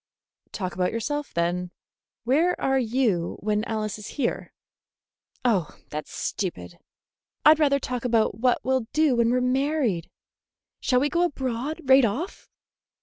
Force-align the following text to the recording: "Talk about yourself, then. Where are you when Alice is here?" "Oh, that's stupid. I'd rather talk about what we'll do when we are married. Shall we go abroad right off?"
"Talk 0.51 0.73
about 0.73 0.91
yourself, 0.91 1.31
then. 1.31 1.69
Where 2.23 2.59
are 2.59 2.79
you 2.79 3.37
when 3.41 3.63
Alice 3.65 3.99
is 3.99 4.07
here?" 4.17 4.51
"Oh, 5.45 5.77
that's 5.91 6.11
stupid. 6.11 6.79
I'd 7.45 7.59
rather 7.59 7.77
talk 7.77 8.03
about 8.03 8.39
what 8.39 8.57
we'll 8.65 8.87
do 8.93 9.15
when 9.17 9.29
we 9.29 9.37
are 9.37 9.41
married. 9.41 10.09
Shall 10.79 11.01
we 11.01 11.07
go 11.09 11.21
abroad 11.21 11.81
right 11.85 12.03
off?" 12.03 12.49